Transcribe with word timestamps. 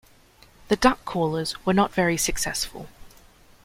The 0.69 0.77
duck 0.77 1.05
callers 1.05 1.63
were 1.63 1.75
not 1.75 1.93
very 1.93 2.17
successful. 2.17 2.89